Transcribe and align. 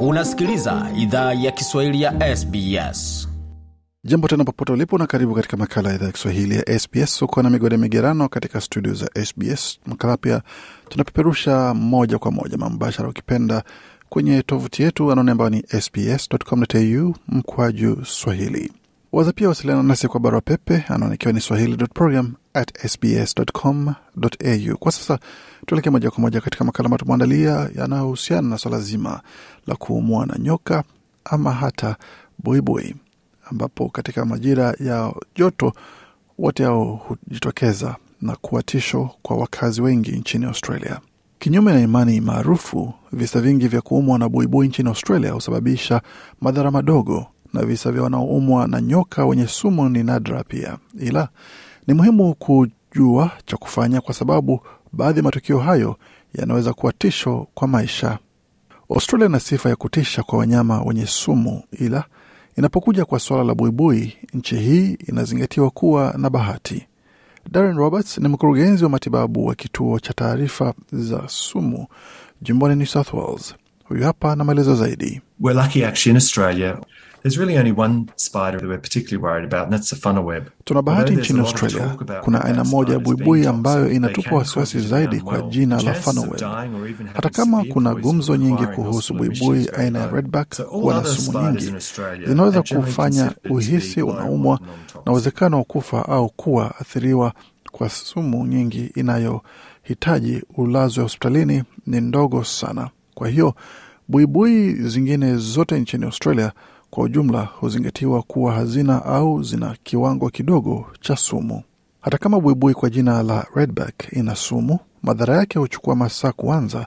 Unasikiliza 0.00 0.90
idhaa 0.96 1.32
ya 1.32 1.50
Kiswahili 1.50 2.02
ya 2.02 2.36
SBS. 2.36 3.28
Jambo 4.04 4.28
tena 4.28 4.44
popote 4.44 4.72
ulipo 4.72 4.98
na 4.98 5.06
karibu 5.06 5.34
katika 5.34 5.56
makala 5.56 5.88
ya 5.88 5.94
idhaa 5.94 6.06
ya 6.06 6.12
Kiswahili 6.12 6.54
ya 6.56 6.78
SBS. 6.78 7.22
Uko 7.22 7.42
na 7.42 7.50
migode 7.50 7.76
migerano 7.76 8.28
katika 8.28 8.60
studio 8.60 8.94
za 8.94 9.10
SBS. 9.24 9.78
Makala 9.86 10.16
pia 10.16 10.42
tunapeperusha 10.88 11.74
moja 11.74 12.18
kwa 12.18 12.30
moja 12.30 12.56
mambashara, 12.58 13.08
ukipenda 13.08 13.62
kwenye 14.08 14.42
tovuti 14.42 14.82
yetu 14.82 15.12
anaone 15.12 15.32
ambayo 15.32 15.50
ni 15.50 15.62
sbs.com.au 15.80 17.14
mkwaju 17.28 18.04
swahili. 18.04 18.72
Waza 19.12 19.32
pia 19.32 19.48
wasiliana 19.48 19.82
nasi 19.82 20.08
kwa 20.08 20.20
barua 20.20 20.40
pepe 20.40 20.84
anaonekiwa 20.88 21.32
ni 21.32 21.40
swahili.program 21.40 22.34
at 22.58 22.88
sbs.com.au. 22.88 24.76
Kwa 24.78 24.92
sasa 24.92 25.18
tuelekee 25.66 25.90
moja 25.90 26.10
kwa 26.10 26.20
moja 26.20 26.40
katika 26.40 26.64
makala 26.64 26.86
ambayo 26.86 26.98
tumeandalia 26.98 27.70
yanayohusiana 27.76 28.48
na 28.48 28.58
swala 28.58 28.80
zima 28.80 29.20
la 29.66 29.76
kuumwa 29.76 30.26
na 30.26 30.38
nyoka 30.38 30.84
ama 31.24 31.52
hata 31.52 31.96
buibui, 32.38 32.94
ambapo 33.50 33.88
katika 33.88 34.24
majira 34.24 34.74
ya 34.80 35.12
joto 35.36 35.72
wote 36.38 36.64
hao 36.64 36.84
hujitokeza 37.08 37.96
na 38.22 38.36
kuwa 38.36 38.62
tisho 38.62 39.10
kwa 39.22 39.36
wakazi 39.36 39.82
wengi 39.82 40.10
nchini 40.10 40.44
Australia. 40.44 41.00
Kinyume 41.38 41.72
na 41.72 41.80
imani 41.80 42.20
maarufu, 42.20 42.92
visa 43.12 43.40
vingi 43.40 43.68
vya 43.68 43.80
kuumwa 43.80 44.18
na 44.18 44.28
buibui 44.28 44.68
nchini 44.68 44.88
Australia 44.88 45.32
husababisha 45.32 46.00
madhara 46.40 46.70
madogo 46.70 47.26
na 47.54 47.62
visa 47.62 47.92
vya 47.92 48.02
wanaoumwa 48.02 48.66
na 48.68 48.80
nyoka 48.80 49.26
wenye 49.26 49.46
sumu 49.46 49.88
ni 49.88 50.02
nadra 50.02 50.44
pia, 50.44 50.78
ila 51.00 51.28
ni 51.88 51.94
muhimu 51.94 52.34
kujua 52.34 53.30
cha 53.46 53.56
kufanya, 53.56 54.00
kwa 54.00 54.14
sababu 54.14 54.60
baadhi 54.92 55.18
ya 55.18 55.22
matukio 55.22 55.58
hayo 55.58 55.96
yanaweza 56.34 56.72
kuwa 56.72 56.92
tisho 56.92 57.46
kwa 57.54 57.68
maisha. 57.68 58.18
Australia 58.90 59.26
ina 59.26 59.40
sifa 59.40 59.68
ya 59.68 59.76
kutisha 59.76 60.22
kwa 60.22 60.38
wanyama 60.38 60.82
wenye 60.82 61.06
sumu, 61.06 61.62
ila 61.72 62.04
inapokuja 62.56 63.04
kwa 63.04 63.18
suala 63.18 63.44
la 63.44 63.54
buibui, 63.54 64.16
nchi 64.34 64.56
hii 64.56 64.98
inazingatiwa 65.08 65.70
kuwa 65.70 66.14
na 66.18 66.30
bahati. 66.30 66.86
Darren 67.50 67.76
Roberts 67.76 68.18
ni 68.18 68.28
mkurugenzi 68.28 68.84
wa 68.84 68.90
matibabu 68.90 69.46
wa 69.46 69.54
kituo 69.54 69.98
cha 70.00 70.12
taarifa 70.12 70.74
za 70.92 71.22
sumu 71.28 71.86
jimboni 72.42 72.74
New 72.76 72.86
South 72.86 73.12
Wales. 73.14 73.54
Huyu 73.84 74.04
hapa 74.04 74.36
na 74.36 74.44
maelezo 74.44 74.74
zaidi. 74.76 75.20
We're 75.40 75.62
lucky 75.62 75.84
actually 75.84 76.10
in 76.10 76.16
Australia. 76.16 76.78
There's 77.22 77.38
really 77.38 77.58
only 77.58 77.72
one 77.72 78.06
spider 78.16 78.58
that 78.60 78.68
we're 78.68 78.78
particularly 78.78 79.22
worried 79.22 79.44
about, 79.44 79.64
and 79.64 79.72
that's 79.72 79.90
the 79.90 79.96
funnel 79.96 80.24
web. 80.24 80.50
Tuna 80.64 80.82
bahati 80.82 81.16
nchini 81.16 81.40
Australia. 81.40 81.96
Kuna 82.24 82.44
aina 82.44 82.64
moja 82.64 82.92
ya 82.92 82.98
buibui 82.98 83.46
ambayo 83.46 83.90
inatupa 83.92 84.36
wasiwasi 84.36 84.80
zaidi 84.80 85.20
kwa 85.20 85.42
jina 85.42 85.82
la 85.82 85.94
funnel 85.94 86.28
web. 86.30 86.40
Hata 87.14 87.30
kama 87.30 87.64
kuna 87.64 87.94
gumzo 87.94 88.36
nyingi 88.36 88.66
kuhusu 88.66 89.14
buibui 89.14 89.68
aina 89.76 89.98
ya 89.98 90.06
redback 90.10 90.54
So 90.54 90.64
kuwa 90.64 90.94
na 90.94 91.04
sumu 91.04 91.40
nyingi 91.50 91.72
zinaweza 92.26 92.62
kufanya 92.62 93.32
uhisi 93.50 94.02
unaumwa 94.02 94.60
na 95.06 95.12
uwezekano 95.12 95.56
wa 95.58 95.64
kufa 95.64 96.08
au 96.08 96.28
kuwa 96.28 96.74
athiriwa 96.80 97.32
kwa 97.72 97.88
sumu 97.90 98.46
nyingi 98.46 98.90
inayohitaji 98.96 100.42
ulazwe 100.56 101.02
hospitalini 101.02 101.62
ni 101.86 102.00
ndogo 102.00 102.44
sana. 102.44 102.88
Kwa 103.14 103.28
hiyo 103.28 103.54
buibui 104.08 104.72
zingine 104.74 105.36
zote 105.36 105.80
nchini 105.80 106.04
Australia 106.04 106.52
kwa 106.90 107.04
ujumla 107.04 107.42
huzingatiwa 107.44 108.22
kuwa 108.22 108.52
hazina 108.52 109.04
au 109.04 109.42
zina 109.42 109.76
kiwango 109.82 110.30
kidogo 110.30 110.86
cha 111.00 111.16
sumu. 111.16 111.62
Hata 112.00 112.18
kama 112.18 112.40
buibui 112.40 112.74
kwa 112.74 112.90
jina 112.90 113.22
la 113.22 113.46
redback 113.54 114.12
ina 114.12 114.34
sumu, 114.36 114.78
madhara 115.02 115.36
yake 115.36 115.58
huchukua 115.58 115.96
masaa 115.96 116.32
kuanza 116.32 116.86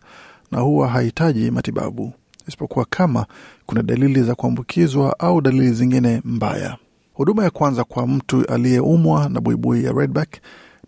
na 0.52 0.59
huwa 0.59 0.88
hahitaji 0.88 1.52
matibabu, 1.52 2.13
isipokuwa 2.47 2.85
kama 2.89 3.25
kuna 3.66 3.83
dalili 3.83 4.23
za 4.23 4.35
kuambukizwa 4.35 5.19
au 5.19 5.41
dalili 5.41 5.73
zingine 5.73 6.22
mbaya. 6.25 6.77
Huduma 7.13 7.44
ya 7.44 7.49
kwanza 7.49 7.83
kwa 7.83 8.07
mtu 8.07 8.45
aliyeumwa 8.45 9.29
na 9.29 9.41
buibui 9.41 9.83
ya 9.85 9.91
redback 9.91 10.29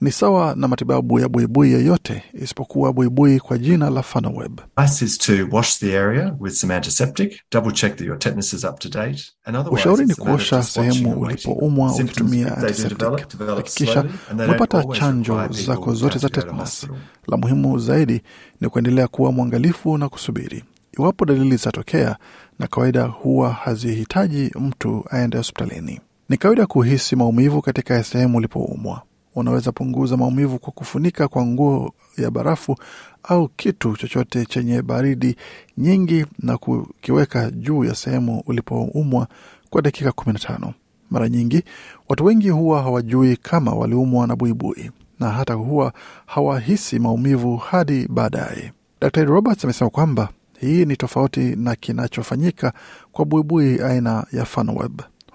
ni 0.02 0.12
sawa 0.12 0.56
na 0.56 0.68
matibabu 0.68 1.20
ya 1.20 1.30
buibui 1.30 1.72
yeyote 1.72 2.24
isipokuwa 2.34 2.94
buibui 2.94 3.40
kwa 3.40 3.58
jina 3.58 3.90
la 3.90 4.02
funnel 4.04 4.34
web. 4.36 4.62
Advice 4.76 5.06
is 5.06 5.18
to 5.18 5.34
wash 5.52 5.80
the 5.80 5.98
area 6.00 6.36
with 6.40 6.54
some 6.54 6.74
antiseptic, 6.76 7.42
double 7.52 7.72
check 7.72 7.96
that 7.96 8.08
your 8.08 8.20
tetanus 8.20 8.54
is 8.54 8.64
up 8.64 8.80
to 8.80 8.90
date, 8.90 9.24
and 9.46 9.58
otherwise 9.58 9.82
Ushauri 9.82 10.06
ni 10.06 10.16
kuosha 10.16 10.64
sehemu 10.64 11.22
ulipoumwa 11.22 11.96
ukitumia 11.96 12.58
antiseptic. 12.58 13.08
Hakikisha 13.56 14.06
umepata 14.34 14.84
chanjo 14.84 15.48
zako 15.48 15.94
zote 15.94 16.20
za 16.20 16.30
tetanus. 16.30 16.88
La 17.28 17.38
muhimu 17.38 17.80
zaidi 17.80 18.22
ni 18.62 18.70
kuendelea 18.70 19.08
kuwa 19.08 19.32
mwangalifu 19.32 19.98
na 19.98 20.10
kusubiri. 20.10 20.64
Iwapo 21.00 21.26
dalili 21.26 21.56
zitatokea, 21.58 22.18
na 22.60 22.68
kawaida 22.68 23.04
huwa 23.04 23.54
hazihitaji 23.54 24.52
mtu 24.60 25.06
aende 25.10 25.38
hospitalini. 25.38 26.02
Ni 26.30 26.38
kawaida 26.38 26.66
kuhisi 26.66 27.16
maumivu 27.16 27.62
katika 27.62 28.04
sehemu 28.04 28.38
ulipoumwa. 28.38 29.02
Unaweza 29.36 29.72
punguza 29.72 30.18
maumivu 30.18 30.60
kwa 30.60 30.74
kufunika 30.74 31.28
kwa 31.28 31.46
nguo 31.46 31.94
ya 32.18 32.32
barafu 32.32 32.76
au 33.24 33.48
kitu 33.48 33.98
chochote 33.98 34.46
chenye 34.46 34.82
baridi 34.82 35.36
nyingi 35.78 36.26
na 36.40 36.58
kukiweka 36.58 37.52
juu 37.52 37.84
ya 37.84 37.96
sehemu 37.96 38.44
ulipoumwa 38.48 39.28
kwa 39.70 39.82
dakika 39.82 40.10
15. 40.10 40.72
Mara 41.12 41.30
nyingi 41.30 41.64
watu 42.10 42.26
wengi 42.26 42.50
huwa 42.50 42.82
hawajui 42.84 43.38
kama 43.38 43.72
waliumwa 43.74 44.28
na 44.28 44.36
buibui 44.36 44.92
na 45.20 45.30
hata 45.30 45.54
huwa 45.54 45.94
hawahisi 46.26 47.00
maumivu 47.00 47.58
hadi 47.58 48.08
baadaye. 48.08 48.74
Dr 49.02 49.26
Roberts 49.26 49.64
amesema 49.64 49.90
kwamba 49.90 50.30
hii 50.60 50.86
ni 50.86 50.98
tofauti 50.98 51.40
na 51.40 51.76
kinachofanyika 51.76 52.74
kwa 53.12 53.26
buibui 53.26 53.82
aina 53.82 54.26
ya 54.32 54.46
funnel 54.46 54.76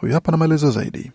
Huyu 0.00 0.12
hapa 0.14 0.32
na 0.32 0.38
maelezo 0.38 0.70
zaidi. 0.70 1.12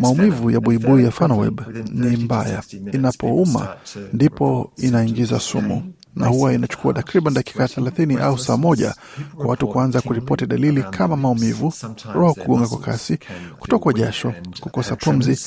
Maumivu 0.00 0.50
ya 0.50 0.60
buibui 0.60 1.04
ya 1.04 1.10
funnel 1.10 1.36
quickly, 1.38 1.56
web 1.66 1.76
within 1.76 2.10
ni 2.10 2.16
mbaya. 2.16 2.62
Inapouma 2.92 3.76
ndipo 4.12 4.72
inaingiza 4.76 5.40
sumu, 5.40 5.93
na 6.16 6.26
huwa 6.26 6.52
inachukua 6.52 6.92
takriban 6.92 7.34
dakika 7.34 7.68
thelathini 7.68 8.16
au 8.16 8.38
saa 8.38 8.56
moja 8.56 8.94
kwa 9.36 9.46
watu 9.46 9.68
kuanza 9.68 10.00
kuripoti 10.00 10.46
dalili 10.46 10.82
kama 10.82 11.16
maumivu, 11.16 11.72
roho 12.14 12.34
kugonga 12.34 12.66
kwa 12.68 12.78
kasi, 12.78 13.18
kutokwa 13.58 13.92
jasho, 13.92 14.32
kukosa 14.60 14.96
pumzi. 14.96 15.38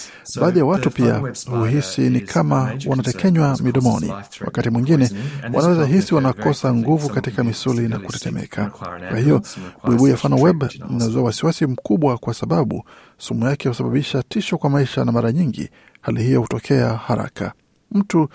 Baadhi 0.42 0.60
ya 0.60 0.66
watu 0.66 0.90
pia 0.92 1.22
huhisi 1.50 2.02
ni 2.10 2.22
kama 2.22 2.72
wanatekenywa 2.88 3.58
midomoni. 3.64 4.14
Wakati 4.46 4.70
mwingine 4.70 5.10
wanaweza 5.54 5.86
hisi 5.86 6.16
wanakosa 6.16 6.74
nguvu 6.74 7.10
katika 7.10 7.44
misuli 7.44 7.88
na 7.88 8.00
kutetemeka. 8.00 8.66
Kwa 9.10 9.18
hiyo 9.20 9.42
buibui 9.86 10.12
ya 10.12 10.18
special 10.18 10.44
web 10.44 10.60
treatment 10.60 10.92
in 10.92 10.92
a 10.92 10.96
inazua 10.96 11.24
wasiwasi 11.24 11.66
mkubwa 11.66 12.18
kwa 12.18 12.34
sababu 12.34 12.84
sumu 13.18 13.46
yake 13.46 13.70
husababisha 13.70 14.24
tisho 14.24 14.58
kwa 14.58 14.70
maisha, 14.70 15.06
na 15.06 15.12
mara 15.12 15.32
nyingi 15.32 15.70
hali 16.02 16.24
hiyo 16.24 16.42
hutokea 16.42 16.94
haraka. 16.94 17.54
Mtu 17.92 18.30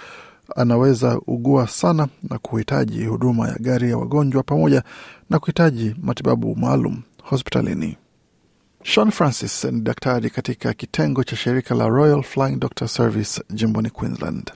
anaweza 0.56 1.18
ugua 1.26 1.68
sana 1.68 2.08
na 2.30 2.38
kuhitaji 2.38 3.04
huduma 3.04 3.48
ya 3.48 3.56
gari 3.60 3.90
ya 3.90 3.98
wagonjwa 3.98 4.42
pamoja 4.42 4.82
na 5.30 5.38
kuhitaji 5.38 5.94
matibabu 6.02 6.56
maalum 6.56 7.02
hospitalini. 7.22 7.96
Sean 8.84 9.10
Francis 9.10 9.64
ni 9.64 9.80
daktari 9.80 10.30
katika 10.30 10.72
kitengo 10.74 11.24
cha 11.24 11.36
shirika 11.36 11.74
la 11.74 11.88
Royal 11.88 12.22
Flying 12.22 12.56
Doctor 12.56 12.88
Service 12.88 13.42
jimboni 13.50 13.90
Queensland. 13.90 14.52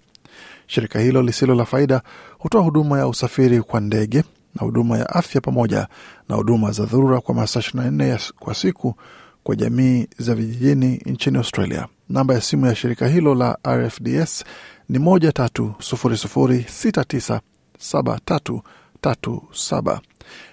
Shirika 0.67 1.01
hilo 1.01 1.23
lisilo 1.23 1.55
la 1.55 1.65
faida 1.65 2.03
hutoa 2.39 2.63
huduma 2.63 2.99
ya 2.99 3.09
usafiri 3.09 3.63
kwa 3.63 3.81
ndege 3.81 4.25
na 4.55 4.63
huduma 4.63 4.99
ya 4.99 5.09
afya 5.09 5.41
pamoja 5.41 5.89
na 6.29 6.37
huduma 6.37 6.73
za 6.73 6.85
dharura 6.85 7.21
kwa 7.21 7.35
masaa 7.35 7.61
24 7.61 8.31
kwa 8.39 8.55
siku 8.55 8.95
kwa 9.43 9.57
jamii 9.57 10.07
za 10.19 10.35
vijijini 10.35 11.03
nchini 11.07 11.37
Australia. 11.39 11.87
Namba 12.09 12.35
ya 12.35 12.41
simu 12.41 12.67
ya 12.67 12.75
shirika 12.75 13.09
hilo 13.09 13.35
la 13.35 13.59
RFDS 13.69 14.45
ni 14.89 14.99
moja 14.99 15.33
tatu 15.33 15.75
sufuri 15.79 16.17
sufuri 16.17 16.67
sita 16.69 17.05
tisa 17.05 17.41
saba 17.79 18.21
tatu 18.25 18.63
tatu 19.01 19.43
saba. 19.53 20.01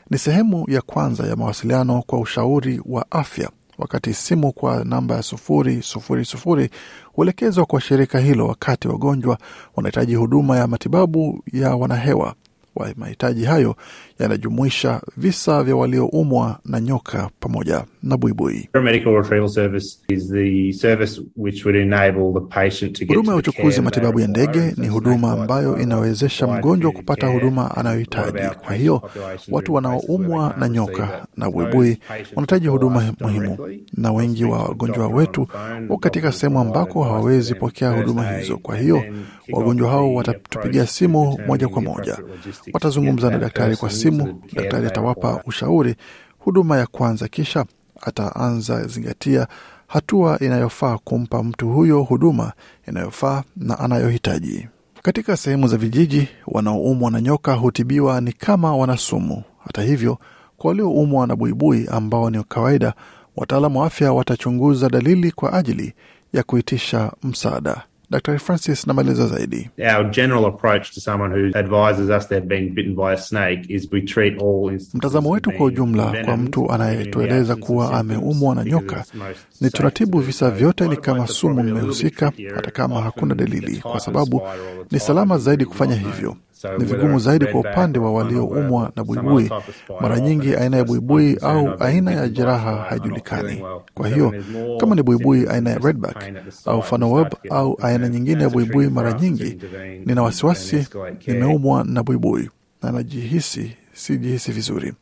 Ni 0.10 0.18
sehemu 0.18 0.66
ya 0.70 0.82
kwanza 0.82 1.28
ya 1.28 1.36
mawasiliano 1.36 2.02
kwa 2.08 2.20
ushauri 2.20 2.82
wa 2.86 3.06
afya, 3.12 3.50
wakati 3.78 4.14
simu 4.14 4.52
kwa 4.52 4.84
namba 4.84 5.16
ya 5.16 5.24
sufuri 5.24 5.82
sufuri 5.82 6.26
sufuri 6.26 6.70
huelekezwa 7.14 7.66
kwa 7.66 7.82
shirika 7.82 8.20
hilo 8.20 8.48
wakati 8.48 8.88
wagonjwa 8.88 9.38
wanahitaji 9.76 10.16
huduma 10.16 10.58
ya 10.58 10.68
matibabu 10.68 11.44
ya 11.54 11.76
wanahewa. 11.76 12.36
Wa 12.76 12.94
mahitaji 12.98 13.46
hayo 13.46 13.76
yanajumuisha 14.20 15.02
visa 15.18 15.64
vya 15.64 15.76
walioumwa 15.76 16.60
na 16.66 16.82
nyoka 16.82 17.30
pamoja 17.40 17.86
na 18.04 18.18
buibui. 18.18 18.70
Paramedical 18.72 19.14
retrieval 19.16 19.50
service 19.50 19.98
is 20.10 20.30
the 20.32 20.74
service 20.74 21.22
which 21.38 21.66
would 21.66 21.76
enable 21.82 22.34
the 22.34 22.40
patient 22.40 22.94
to 23.00 23.06
get 23.06 23.08
Huduma 23.18 23.32
ya 23.32 23.38
uchukuzi 23.38 23.82
matibabu 23.82 24.20
ya 24.20 24.28
ndege 24.28 24.74
ni 24.78 24.88
huduma 24.88 25.32
ambayo 25.32 25.80
inawezesha 25.80 26.48
mgonjwa 26.48 26.92
kupata 26.92 27.28
huduma 27.28 27.78
anayohitaji. 27.78 28.56
Kwa 28.66 28.74
hiyo 28.76 29.02
watu 29.52 29.74
wanaoumwa 29.74 30.56
na 30.60 30.70
nyoka 30.70 31.28
na 31.38 31.52
buibui 31.52 31.98
wanahitaji 32.36 32.68
huduma 32.68 33.14
muhimu, 33.20 33.58
na 33.94 34.12
wengi 34.12 34.46
wa 34.46 34.64
wagonjwa 34.64 35.08
wetu 35.08 35.48
wako 35.90 35.98
katika 35.98 36.32
sehemu 36.32 36.60
ambako 36.60 37.04
hawawezi 37.04 37.56
pokea 37.56 37.90
huduma 37.92 38.32
hizo. 38.38 38.58
Kwa 38.58 38.78
hiyo 38.78 39.04
wagonjwa 39.52 39.90
hao 39.90 40.14
watatupigia 40.14 40.88
simu 40.88 41.40
moja 41.48 41.68
kwa 41.68 41.82
moja 41.82 42.18
watazungumza 42.74 43.30
na 43.30 43.38
daktari 43.38 43.76
kwa 43.78 43.90
simu. 43.90 44.42
Daktari 44.54 44.88
atawapa 44.88 45.42
ushauri, 45.46 45.96
huduma 46.40 46.78
ya 46.78 46.88
kwanza, 46.88 47.28
kisha 47.28 47.66
ataanza 48.02 48.88
zingatia 48.88 49.48
hatua 49.88 50.40
inayofaa 50.40 50.98
kumpa 50.98 51.44
mtu 51.44 51.70
huyo 51.70 52.02
huduma 52.04 52.54
inayofaa 52.88 53.44
na 53.58 53.80
anayohitaji. 53.80 54.68
Katika 55.02 55.38
sehemu 55.38 55.68
za 55.68 55.78
vijiji, 55.78 56.28
wanaoumwa 56.48 57.12
na 57.12 57.22
nyoka 57.22 57.54
hutibiwa 57.54 58.22
ni 58.22 58.34
kama 58.34 58.76
wana 58.76 58.98
sumu. 58.98 59.44
Hata 59.66 59.82
hivyo, 59.82 60.18
kwa 60.58 60.70
walioumwa 60.70 61.28
na 61.28 61.36
buibui 61.36 61.88
ambao 61.92 62.30
ni 62.30 62.44
kawaida, 62.44 62.94
wataalamu 63.36 63.80
wa 63.80 63.88
afya 63.88 64.14
watachunguza 64.14 64.90
dalili 64.90 65.32
kwa 65.32 65.54
ajili 65.54 65.94
ya 66.34 66.44
kuitisha 66.44 67.12
msaada. 67.24 67.82
Dr 68.14 68.40
Francis 68.40 68.88
namaliza 68.88 69.28
zaidi. 69.28 69.70
Our 69.98 70.04
general 70.12 70.46
approach 70.46 70.92
to 70.94 71.02
someone 71.02 71.32
who 71.34 71.58
advises 71.60 72.10
us 72.10 72.28
they've 72.28 72.48
been 72.48 72.74
bitten 72.74 72.96
by 72.96 73.14
a 73.14 73.18
snake 73.18 73.66
is 73.70 73.88
we 73.92 74.02
treat 74.02 74.42
all 74.42 74.70
instances 74.72 74.94
Mtazamo 74.94 75.30
wetu 75.30 75.52
kwa 75.52 75.66
ujumla 75.66 76.14
kwa 76.26 76.38
mtu 76.38 76.72
anayetueleza 76.72 77.56
kuwa 77.56 77.94
ameumwa 78.00 78.56
na 78.56 78.64
nyoka 78.64 79.06
ni 79.62 79.70
do 80.10 80.20
visa 80.20 80.52
vyote 80.52 80.88
ni 80.88 80.98
kama 80.98 81.28
sumu 81.28 81.64
mmehusika, 81.64 82.32
hata 82.56 82.72
kama 82.72 83.02
hakuna 83.02 83.36
dalili, 83.36 83.78
kwa 83.78 84.00
sababu 84.00 84.42
ni 84.92 85.00
salama 85.00 85.38
zaidi 85.38 85.66
kufanya 85.66 85.96
hivyo. 85.96 86.36
Ni 86.78 86.86
vigumu 86.86 87.20
zaidi 87.20 87.46
kwa 87.46 87.60
upande 87.60 88.00
wa 88.00 88.14
walioumwa 88.14 88.92
na 88.96 89.04
buibui. 89.04 89.52
Mara 90.02 90.20
nyingi 90.20 90.56
aina 90.56 90.78
ya 90.78 90.84
buibui 90.84 91.38
au 91.42 91.70
aina 91.84 92.12
ya 92.12 92.30
jeraha 92.30 92.76
haijulikani. 92.76 93.64
Kwa 93.94 94.08
hiyo 94.08 94.34
kama 94.80 94.96
ni 94.96 95.04
buibui 95.04 95.48
aina 95.48 95.70
ya 95.70 95.78
redback 95.78 96.24
au 96.66 96.76
we 96.80 96.82
funnel 96.82 97.08
start 97.10 97.14
web 97.24 97.30
to 97.30 97.38
get 97.44 97.52
au 97.52 97.78
aina 97.82 98.10
nyingine 98.10 98.44
ya 98.44 98.50
buibui, 98.50 98.90
mara 98.90 99.14
nyingi 99.14 99.58
nina 100.06 100.24
wasiwasi, 100.24 100.88
nimeumwa 101.28 101.84
na 101.84 102.04
buibui 102.04 102.50
na 102.84 102.92
najihisi 102.92 103.76
sijihisi 103.94 104.52
vizuri. 104.52 104.94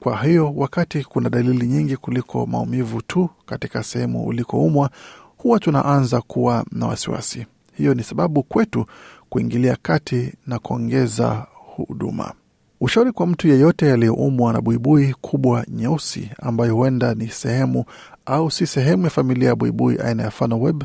Kwa 0.00 0.22
hiyo 0.22 0.52
wakati 0.56 1.04
kuna 1.04 1.30
dalili 1.30 1.66
nyingi 1.66 1.96
kuliko 1.96 2.46
maumivu 2.46 3.02
tu 3.02 3.28
katika 3.46 3.82
sehemu 3.82 4.26
ulikoumwa, 4.26 4.90
huwa 5.36 5.58
tunaanza 5.60 6.20
kuwa 6.20 6.64
na 6.72 6.86
wasiwasi. 6.86 7.46
Hiyo 7.76 7.94
ni 7.94 8.02
sababu 8.02 8.42
kwetu 8.42 8.86
kuingilia 9.28 9.76
kati 9.82 10.32
na 10.46 10.58
kuongeza 10.58 11.46
huduma. 11.76 12.32
Ushauri 12.80 13.12
kwa 13.12 13.26
mtu 13.26 13.48
yeyote 13.48 13.92
aliyeumwa 13.92 14.52
na 14.52 14.60
buibui 14.60 15.14
kubwa 15.20 15.64
nyeusi, 15.68 16.30
ambayo 16.42 16.74
huenda 16.74 17.14
ni 17.14 17.28
sehemu 17.28 17.84
au 18.26 18.50
si 18.50 18.66
sehemu 18.66 19.04
ya 19.04 19.10
familia 19.10 19.48
ya 19.48 19.56
buibui 19.56 19.98
aina 20.04 20.22
ya 20.22 20.30
funnel 20.30 20.58
web, 20.62 20.84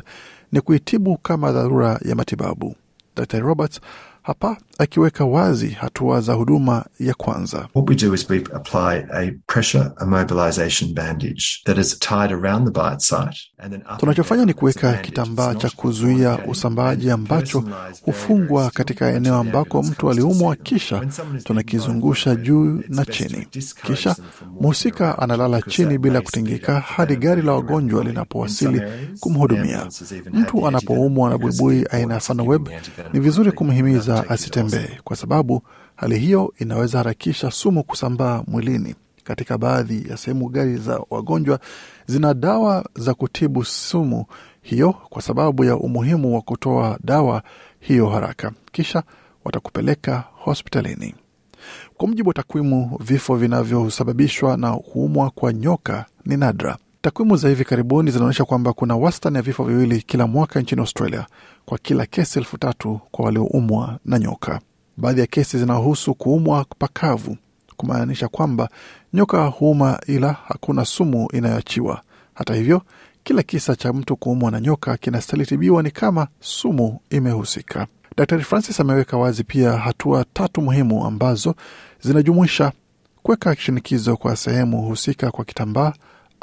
ni 0.52 0.60
kuitibu 0.60 1.16
kama 1.18 1.52
dharura 1.52 2.00
ya 2.04 2.14
matibabu. 2.14 2.74
Dr 3.16 3.40
Roberts 3.40 3.80
hapa 4.22 4.56
akiweka 4.78 5.24
wazi 5.24 5.68
hatua 5.70 6.20
za 6.20 6.32
huduma 6.32 6.84
ya 7.00 7.14
kwanza. 7.14 7.68
What 7.74 7.90
we 7.90 7.96
do 7.96 8.14
is 8.14 8.30
we 8.30 8.36
apply 8.38 9.04
a 9.12 9.32
pressure 9.46 9.90
immobilization 10.02 10.94
bandage 10.94 11.44
that 11.64 11.78
is 11.78 11.98
tied 11.98 12.32
around 12.32 12.64
the 12.72 12.80
bite 12.82 13.00
site. 13.00 13.36
And 13.58 13.72
then 13.72 13.82
Tunachofanya 13.98 14.44
ni 14.44 14.54
kuweka 14.54 14.92
kitambaa 14.92 15.54
cha 15.54 15.70
kuzuia 15.70 16.38
usambaaji 16.46 17.10
ambacho 17.10 17.64
hufungwa 18.02 18.70
katika 18.70 19.10
eneo 19.10 19.34
ambako 19.34 19.82
mtu 19.82 20.10
aliumwa, 20.10 20.56
kisha 20.56 21.06
tunakizungusha 21.44 22.34
juu 22.34 22.82
na 22.88 23.04
chini, 23.04 23.46
kisha 23.86 24.16
mhusika 24.60 25.18
analala 25.18 25.62
chini 25.62 25.98
bila 25.98 26.20
kutingika 26.20 26.80
hadi 26.80 27.16
gari 27.16 27.42
la 27.42 27.52
wagonjwa 27.52 28.04
linapowasili 28.04 28.82
kumhudumia. 29.20 29.86
Mtu 30.32 30.68
anapoumwa 30.68 31.30
na 31.30 31.38
buibui 31.38 31.86
aina 31.90 32.14
ya 32.14 32.20
importance 32.20 32.24
of 32.24 32.24
funnel 32.26 32.48
web, 32.48 32.62
giving 32.64 32.70
the 32.70 32.76
antivenom 32.76 33.12
ni 33.12 33.20
vizuri 33.20 33.52
kumhimiza 33.52 34.22
taking 34.22 34.63
it 34.66 35.02
kwa 35.04 35.16
sababu 35.16 35.62
hali 35.96 36.18
hiyo 36.18 36.54
inaweza 36.58 36.98
harakisha 36.98 37.50
sumu 37.50 37.84
kusambaa 37.84 38.42
mwilini. 38.46 38.94
Katika 39.24 39.58
baadhi 39.58 40.08
ya 40.10 40.16
sehemu, 40.16 40.48
gari 40.48 40.76
za 40.76 41.00
wagonjwa 41.10 41.60
zina 42.06 42.34
dawa 42.34 42.84
za 42.94 43.14
kutibu 43.14 43.64
sumu 43.64 44.26
hiyo 44.62 44.92
kwa 44.92 45.22
sababu 45.22 45.64
ya 45.64 45.76
umuhimu 45.76 46.34
wa 46.34 46.42
kutoa 46.42 46.98
dawa 47.04 47.42
hiyo 47.80 48.06
haraka, 48.08 48.52
kisha 48.72 49.02
watakupeleka 49.44 50.24
hospitalini. 50.32 51.14
Kwa 51.96 52.08
mujibu 52.08 52.28
wa 52.28 52.34
takwimu, 52.34 52.98
vifo 53.00 53.36
vinavyosababishwa 53.36 54.56
na 54.56 54.72
kuumwa 54.76 55.30
kwa 55.30 55.52
nyoka 55.52 56.04
ni 56.24 56.36
nadra. 56.36 56.76
Takwimu 57.04 57.36
za 57.36 57.48
hivi 57.48 57.64
karibuni 57.64 58.10
zinaonyesha 58.10 58.44
kwamba 58.44 58.72
kuna 58.72 58.96
wastani 58.96 59.36
ya 59.36 59.42
vifo 59.42 59.64
viwili 59.64 60.02
kila 60.02 60.26
mwaka 60.26 60.60
nchini 60.60 60.80
Australia 60.80 61.26
kwa 61.64 61.78
kila 61.78 62.06
kesi 62.06 62.38
elfu 62.38 62.58
tatu 62.58 63.00
kwa 63.10 63.24
walioumwa 63.24 63.98
na 64.04 64.18
nyoka. 64.18 64.60
Baadhi 64.96 65.20
ya 65.20 65.26
kesi 65.26 65.58
zinahusu 65.58 66.14
kuumwa 66.14 66.66
pakavu, 66.78 67.36
kumaanisha 67.76 68.28
kwamba 68.28 68.68
nyoka 69.12 69.46
huuma 69.46 70.00
ila 70.06 70.32
hakuna 70.32 70.84
sumu 70.84 71.28
inayoachiwa. 71.32 72.00
Hata 72.34 72.54
hivyo, 72.54 72.82
kila 73.24 73.42
kisa 73.42 73.76
cha 73.76 73.92
mtu 73.92 74.16
kuumwa 74.16 74.50
na 74.50 74.60
nyoka 74.60 74.96
kinastahili 74.96 75.46
tibiwa 75.46 75.82
ni 75.82 75.90
kama 75.90 76.26
sumu 76.40 77.00
imehusika. 77.10 77.86
Dr 78.16 78.40
Francis 78.40 78.80
ameweka 78.80 79.16
wazi 79.16 79.44
pia 79.44 79.72
hatua 79.72 80.24
tatu 80.32 80.62
muhimu 80.62 81.06
ambazo 81.06 81.54
zinajumuisha 82.00 82.72
kuweka 83.22 83.56
shinikizo 83.56 84.16
kwa 84.16 84.36
sehemu 84.36 84.82
husika 84.82 85.30
kwa 85.30 85.44
kitambaa 85.44 85.92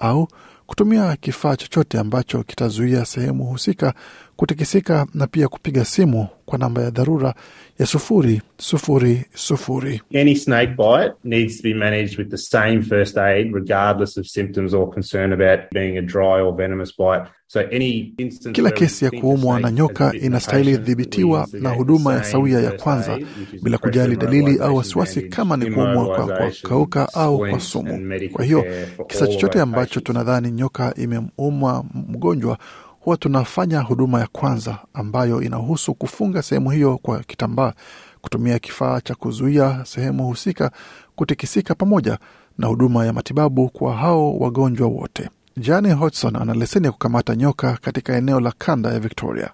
au 0.01 0.27
kutumia 0.65 1.15
kifaa 1.15 1.56
chochote 1.56 2.00
ambacho 2.00 2.44
kitazuia 2.44 3.06
sehemu 3.06 3.44
husika 3.44 3.94
kutikisika 4.36 5.06
na 5.13 5.27
pia 5.27 5.48
kupiga 5.48 5.86
simu 5.86 6.27
kwa 6.45 6.57
namba 6.57 6.81
ya 6.81 6.89
dharura 6.89 7.33
ya 7.81 7.88
sufuri 7.88 8.42
sufuri 8.57 9.25
sufuri. 9.33 10.01
Any 10.13 10.36
snake 10.36 10.75
bite 10.78 11.13
needs 11.24 11.57
to 11.57 11.63
be 11.63 11.74
managed 11.74 12.18
with 12.19 12.30
the 12.30 12.38
same 12.38 12.81
first 12.83 13.18
aid, 13.18 13.54
regardless 13.54 14.18
of 14.18 14.28
symptoms 14.28 14.74
or 14.74 14.92
concern 14.94 15.33
about 15.33 15.60
being 15.72 15.98
a 15.98 16.01
dry 16.01 16.39
or 16.42 16.54
venomous 16.57 16.92
bite. 16.92 17.28
So 17.48 17.60
any 17.60 18.13
instance 18.18 18.56
Kila 18.56 18.72
kesi 18.72 19.06
ya 19.06 19.12
kuumwa 19.12 19.60
na 19.60 19.72
nyoka 19.72 20.13
inastahili 20.13 20.78
dhibitiwa 20.78 21.48
na 21.54 21.69
huduma 21.69 22.13
ya 22.13 22.24
sawia 22.24 22.60
ya 22.60 22.72
kwanza 22.72 23.19
bila 23.63 23.78
kujali 23.78 24.16
dalili 24.16 24.60
au 24.60 24.75
wasiwasi 24.75 25.22
kama 25.22 25.57
ni 25.57 25.72
kuumwa 25.72 26.06
kwa, 26.06 26.25
kwa 26.28 26.51
kauka 26.63 27.13
au 27.13 27.38
kwa 27.39 27.60
sumu. 27.60 28.19
Kwa 28.33 28.45
hiyo 28.45 28.66
kisa 29.07 29.28
chochote 29.28 29.62
ambacho 29.62 30.00
tunadhani 30.00 30.51
nyoka 30.51 30.94
imeumwa 30.98 31.86
mgonjwa, 31.94 32.57
huwa 33.01 33.18
tunafanya 33.18 33.80
huduma 33.81 34.19
ya 34.19 34.27
kwanza 34.27 34.77
ambayo 34.94 35.42
inahusu 35.42 35.94
kufunga 35.94 36.42
sehemu 36.42 36.69
hiyo 36.71 36.98
kwa 36.98 37.19
kitambaa, 37.19 37.74
kutumia 38.21 38.59
kifaa 38.59 39.01
cha 39.01 39.15
kuzuia 39.15 39.86
sehemu 39.86 40.25
husika 40.27 40.71
kutikisika, 41.15 41.75
pamoja 41.75 42.18
na 42.57 42.68
huduma 42.68 43.06
ya 43.06 43.14
matibabu 43.14 43.69
kwa 43.69 43.95
hao 43.95 44.37
wagonjwa 44.37 44.87
wote. 44.87 45.30
Jane 45.57 45.94
Hodgson 45.94 46.35
ana 46.35 46.54
leseni 46.54 46.85
ya 46.85 46.92
kukamata 46.92 47.35
nyoka 47.35 47.78
katika 47.81 48.16
eneo 48.18 48.40
la 48.40 48.54
kanda 48.57 48.92
ya 48.94 48.99
Victoria. 48.99 49.49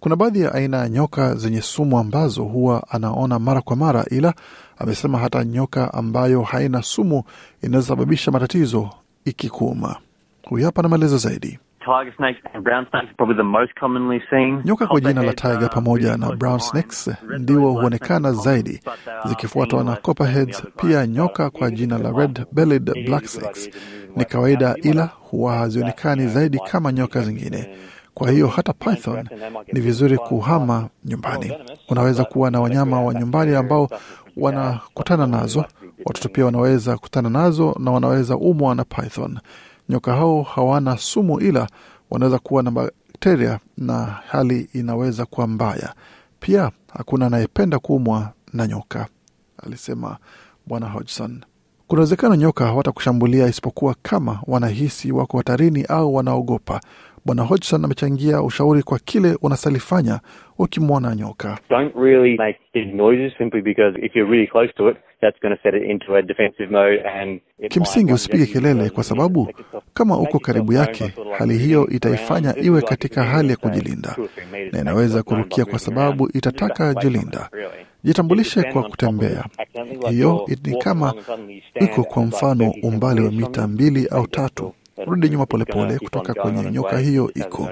Kuna 0.00 0.16
baadhi 0.16 0.40
ya 0.40 0.54
aina 0.54 0.76
ya 0.76 0.88
nyoka 0.88 1.34
zenye 1.34 1.60
sumu 1.62 1.98
ambazo 1.98 2.44
huwa 2.44 2.88
anaona 2.90 3.38
mara 3.38 3.60
kwa 3.60 3.76
mara, 3.76 4.04
ila 4.10 4.34
amesema 4.78 5.18
hata 5.18 5.44
nyoka 5.44 5.94
ambayo 5.94 6.42
haina 6.42 6.82
sumu 6.82 7.22
inaweza 7.62 7.88
sababisha 7.88 8.30
matatizo 8.30 8.90
ikikuuma. 9.24 9.96
Huyu 10.48 10.64
hapa 10.64 10.82
na 10.82 10.88
maelezo 10.88 11.18
zaidi. 11.18 11.58
Tiger 11.88 12.12
snakes 12.16 12.40
and 12.54 12.62
brown 12.64 12.86
snakes 12.90 13.06
are 13.10 13.14
probably 13.16 13.36
the 13.36 13.42
most 13.58 13.74
commonly 13.80 14.20
seen. 14.30 14.62
Nyoka 14.64 14.86
kwa 14.86 15.00
jina 15.00 15.22
la 15.22 15.32
Copperheads 15.32 15.42
tiger 15.42 15.70
pamoja 15.70 16.16
na 16.16 16.32
brown 16.36 16.58
snakes 16.60 17.10
ndio 17.22 17.38
ndiwo 17.38 17.72
huonekana 17.72 18.32
zaidi, 18.32 18.80
are 19.06 19.28
zikifuatwa 19.28 19.84
na 19.84 19.96
copperheads, 19.96 20.62
pia 20.76 21.06
nyoka 21.06 21.50
kwa 21.50 21.70
jina 21.70 21.98
la 21.98 22.10
red 22.12 22.44
bellied 22.52 23.06
black 23.06 23.24
snakes. 23.26 23.70
Ni 24.16 24.24
kawaida, 24.24 24.74
ila 24.82 25.04
huwa 25.20 25.54
hazionekani 25.56 26.26
zaidi 26.26 26.58
kama 26.58 26.92
nyoka 26.92 27.20
zingine. 27.20 27.76
Kwa 28.14 28.30
hiyo 28.30 28.46
hata 28.48 28.72
python 28.72 29.28
ni 29.72 29.80
vizuri 29.80 30.18
kuhama 30.18 30.88
nyumbani. 31.04 31.52
Unaweza 31.88 32.24
kuwa 32.24 32.50
na 32.50 32.60
wanyama 32.60 33.02
wa 33.02 33.14
nyumbani 33.14 33.54
ambao 33.54 33.88
wanakutana 34.36 35.26
nazo, 35.26 35.64
watoto 36.04 36.28
pia 36.28 36.44
wanaweza 36.44 36.96
kutana 36.98 37.30
nazo 37.30 37.76
na 37.78 37.90
wanaweza 37.90 38.36
umwa 38.36 38.74
na 38.74 38.84
python. 38.84 39.38
Nyoka 39.88 40.14
hao 40.14 40.42
hawana 40.42 40.96
sumu, 40.96 41.40
ila 41.40 41.66
wanaweza 42.10 42.38
kuwa 42.38 42.62
na 42.62 42.70
bakteria 42.70 43.58
na 43.78 44.04
hali 44.04 44.68
inaweza 44.74 45.26
kuwa 45.26 45.46
mbaya. 45.46 45.94
Pia 46.40 46.70
hakuna 46.94 47.26
anayependa 47.26 47.78
kuumwa 47.78 48.32
na 48.52 48.66
nyoka, 48.66 49.06
alisema 49.66 50.16
Bwana 50.66 50.86
Hodgson. 50.88 51.40
Kuna 51.86 52.00
uwezekano 52.00 52.34
nyoka 52.34 52.66
hawatakushambulia 52.66 53.46
isipokuwa 53.46 53.94
kama 54.02 54.40
wanahisi 54.46 55.12
wako 55.12 55.36
hatarini 55.38 55.84
au 55.88 56.14
wanaogopa. 56.14 56.80
Bwana 57.24 57.42
Hodgson 57.42 57.84
amechangia 57.84 58.42
ushauri 58.42 58.82
kwa 58.82 58.98
kile 58.98 59.38
unasalifanya 59.42 60.20
ukimwona 60.58 61.14
nyoka. 61.16 61.58
Don't 61.70 61.94
really 61.96 62.36
make 62.38 62.58
big 62.74 62.94
noises 62.94 63.32
simply 63.38 63.62
because 63.62 63.98
if 64.06 64.16
you're 64.16 64.30
really 64.32 64.46
close 64.46 64.72
to 64.76 64.88
it, 64.90 64.96
that's 65.20 65.40
going 65.42 65.56
to 65.56 65.62
set 65.62 65.74
it 65.74 65.82
into 65.90 66.16
a 66.16 66.22
defensive 66.22 66.70
mode 66.70 67.00
and 67.06 67.40
Kimsingi 67.70 68.12
usipige 68.12 68.46
kelele, 68.46 68.90
kwa 68.90 69.04
sababu 69.04 69.52
kama 69.94 70.18
uko 70.18 70.38
karibu 70.38 70.72
yake, 70.72 71.12
hali 71.38 71.58
hiyo 71.58 71.88
itaifanya 71.90 72.56
iwe 72.58 72.82
katika 72.82 73.24
hali 73.24 73.50
ya 73.50 73.56
kujilinda 73.56 74.16
na 74.72 74.80
inaweza 74.80 75.22
kurukia 75.22 75.64
kwa 75.64 75.78
sababu 75.78 76.30
itataka 76.34 76.94
jilinda. 76.94 77.48
Jitambulishe 78.04 78.62
kwa 78.62 78.82
kutembea. 78.82 79.44
Hiyo 80.10 80.48
ni 80.64 80.76
kama 80.78 81.14
iko 81.80 82.04
kwa 82.04 82.22
mfano 82.24 82.74
umbali 82.82 83.20
wa 83.20 83.30
mita 83.32 83.66
mbili 83.68 84.06
au 84.06 84.26
tatu. 84.26 84.74
Rudi 85.06 85.28
nyuma 85.28 85.46
polepole 85.46 85.98
kutoka 85.98 86.34
kwenye 86.34 86.70
nyoka 86.70 86.98
hiyo 86.98 87.30
iko 87.34 87.70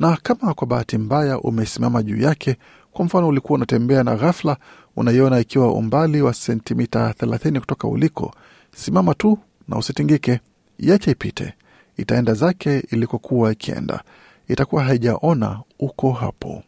na 0.00 0.16
kama 0.22 0.54
kwa 0.54 0.66
bahati 0.66 0.98
mbaya 0.98 1.38
umesimama 1.40 2.02
juu 2.02 2.16
yake, 2.22 2.56
kwa 2.96 3.04
mfano 3.04 3.28
ulikuwa 3.28 3.56
unatembea 3.56 4.04
na 4.04 4.14
ghafla 4.16 4.56
unaiona 4.96 5.40
ikiwa 5.40 5.72
umbali 5.74 6.22
wa 6.22 6.34
sentimita 6.34 7.10
30 7.18 7.60
kutoka 7.60 7.88
uliko, 7.88 8.34
simama 8.76 9.14
tu 9.14 9.38
na 9.68 9.76
usitingike, 9.78 10.40
iache 10.78 11.10
ipite, 11.10 11.54
itaenda 11.96 12.34
zake 12.34 12.78
ilikokuwa 12.90 13.52
ikienda, 13.52 14.02
itakuwa 14.48 14.84
haijaona 14.84 15.60
uko 15.78 16.12
hapo. 16.12 16.62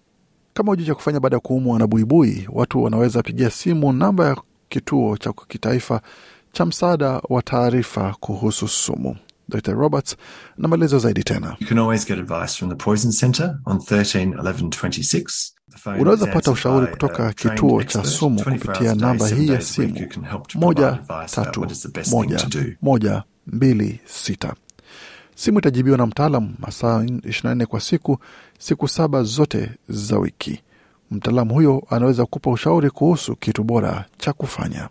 Kama 0.55 0.73
ujui 0.73 0.87
cha 0.87 0.95
kufanya 0.95 1.21
baada 1.21 1.37
ya 1.37 1.41
kuumwa 1.41 1.79
na 1.79 1.87
buibui, 1.87 2.49
watu 2.53 2.83
wanaweza 2.83 3.23
pigia 3.23 3.51
simu 3.51 3.93
namba 3.93 4.27
ya 4.29 4.37
kituo 4.69 5.17
cha 5.17 5.33
kitaifa 5.33 6.01
cha 6.53 6.67
msaada 6.67 7.09
wa 7.29 7.43
taarifa 7.43 8.17
kuhusu 8.21 8.69
sumu. 8.69 9.17
Dr 9.49 9.73
Roberts 9.75 10.17
na 10.59 10.69
maelezo 10.69 10.99
zaidi 10.99 11.23
tena. 11.25 11.57
You 11.61 11.67
can 11.69 11.79
always 11.79 12.07
get 12.07 12.19
advice 12.19 12.59
from 12.59 12.71
the 12.71 12.77
Poison 12.85 13.13
Center 13.13 13.59
on 13.67 13.77
13 13.79 14.33
11 14.35 14.69
26. 14.69 15.58
Unaweza 16.01 16.27
pata 16.27 16.51
ushauri 16.51 16.87
kutoka 16.87 17.33
kituo 17.33 17.83
cha 17.85 18.05
sumu 18.05 18.45
kupitia 18.45 18.95
namba 18.95 19.29
hii 19.29 19.49
ya 19.49 19.61
simu 19.61 20.09
moja 20.55 20.99
tatu 21.35 21.67
moja 22.11 22.47
moja 22.83 23.23
mbili 23.47 24.01
sita. 24.05 24.55
Simu 25.35 25.59
itajibiwa 25.59 25.99
na 25.99 26.07
mtaalam 26.07 26.55
masaa 26.59 27.03
24 27.03 27.65
kwa 27.67 27.81
siku, 27.81 28.19
siku 28.59 28.89
saba 28.89 29.23
zote 29.23 29.71
za 29.89 30.19
wiki. 30.19 30.61
Mtaalamu 31.11 31.55
huyo 31.55 31.83
anaweza 31.91 32.27
kupa 32.27 32.51
ushauri 32.51 32.91
kuhusu 32.91 33.37
kitu 33.37 33.65
bora 33.65 34.05
cha 34.19 34.33
kufanya. 34.33 34.89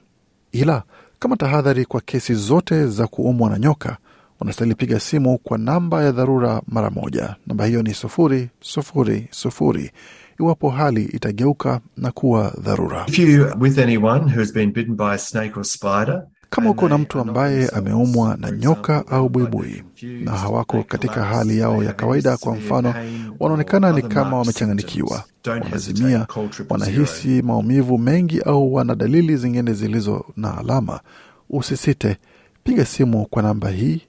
Ila 0.51 0.83
kama 1.19 1.37
tahadhari 1.37 1.85
kwa 1.85 2.01
kesi 2.01 2.33
zote 2.33 2.87
za 2.87 3.07
kuumwa 3.07 3.49
na 3.49 3.59
nyoka, 3.59 3.97
unastahili 4.41 4.75
piga 4.75 4.99
simu 4.99 5.37
kwa 5.37 5.57
namba 5.57 6.03
ya 6.03 6.11
dharura 6.11 6.61
mara 6.67 6.89
moja. 6.89 7.35
Namba 7.47 7.65
hiyo 7.65 7.81
ni 7.83 7.93
sufuri 7.93 8.49
sufuri 8.61 9.27
sufuri 9.31 9.91
iwapo 10.39 10.69
hali 10.69 11.03
itageuka 11.03 11.79
na 11.97 12.11
kuwa 12.11 12.53
dharura. 12.63 13.05
If 13.07 13.19
you 13.19 13.47
with 13.59 13.79
anyone 13.79 14.19
who 14.31 14.39
has 14.39 14.53
been 14.53 14.71
bitten 14.71 14.95
by 14.95 15.13
a 15.13 15.17
snake 15.17 15.57
or 15.57 15.63
spider, 15.65 16.23
Kama 16.49 16.69
uko 16.69 16.89
na 16.89 16.97
mtu 16.97 17.19
ambaye 17.19 17.69
ameumwa 17.69 18.37
na 18.37 18.51
nyoka 18.51 19.07
au 19.07 19.29
buibui 19.29 19.83
na 20.23 20.31
hawako 20.31 20.83
katika 20.83 21.23
hali 21.25 21.59
yao 21.59 21.83
ya 21.83 21.93
kawaida, 21.93 22.37
kwa 22.37 22.55
mfano, 22.55 22.93
wanaonekana 23.39 23.91
ni 23.91 24.01
kama 24.01 24.37
wamechanganyikiwa, 24.37 25.23
wanazimia, 25.47 26.27
wanahisi 26.69 27.41
maumivu 27.41 27.97
mengi 27.97 28.39
au 28.41 28.73
wana 28.73 28.95
dalili 28.95 29.37
zingine 29.37 29.73
zilizo 29.73 30.25
na 30.37 30.57
alama, 30.57 30.99
usisite, 31.49 32.17
piga 32.63 32.85
simu 32.85 33.25
kwa 33.25 33.41
namba 33.43 33.69
hii 33.69 34.01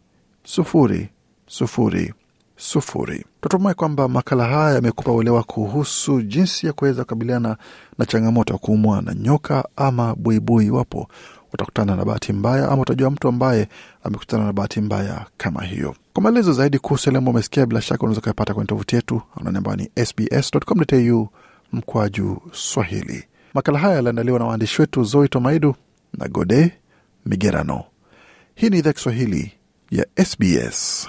sufuri 0.45 1.09
sufuri 1.47 2.15
sufuri. 2.59 3.25
Tunatumai 3.41 3.75
kwamba 3.75 4.09
makala 4.09 4.45
haya 4.45 4.75
yamekupa 4.75 5.13
uelewa 5.13 5.43
kuhusu 5.43 6.23
jinsi 6.23 6.67
ya 6.67 6.73
kuweza 6.73 7.03
kukabiliana 7.05 7.57
na 7.99 8.07
changamoto 8.07 8.53
ya 8.53 8.59
kuumwa 8.59 9.03
na 9.03 9.15
nyoka 9.15 9.69
ama 9.77 10.15
buibui 10.15 10.67
iwapo 10.67 11.09
utakutana 11.53 11.97
na 11.97 12.05
bahati 12.05 12.33
mbaya 12.33 12.69
ama 12.69 12.83
utajua 12.83 13.11
mtu 13.11 13.29
ambaye 13.29 13.69
amekutana 14.05 14.45
na 14.45 14.53
bahati 14.53 14.81
mbaya 14.81 15.27
kama 15.37 15.65
hiyo. 15.65 15.95
Kwa 16.13 16.23
maelezo 16.23 16.53
zaidi 16.53 16.79
kuhusu 16.79 17.09
yale 17.09 17.19
ambayo 17.19 17.33
umesikia, 17.33 17.67
bila 17.67 17.81
shaka 17.81 18.01
unaweza 18.03 18.21
ukayapata 18.21 18.55
kwenye 18.55 18.67
tovuti 18.67 18.97
yetu 18.97 19.23
anwani 19.41 19.59
ambayo 19.59 19.77
ni 19.77 20.07
sbs.com.au 20.07 21.29
mkwaju 21.73 22.43
Swahili. 22.53 23.25
Makala 23.55 23.79
haya 23.79 23.95
yaliandaliwa 23.95 24.39
na 24.39 24.45
waandishi 24.45 24.81
wetu 24.83 25.05
Zoe 25.05 25.29
Tomaidu 25.29 25.75
na 26.19 26.29
Gode 26.29 26.73
Migerano. 27.27 27.85
Hii 28.55 28.71
ni 28.71 28.79
idhaa 28.79 28.93
Kiswahili 28.93 29.53
ya 29.91 30.07
SBS. 30.25 31.09